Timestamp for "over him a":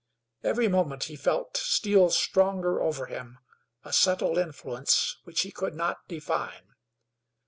2.81-3.93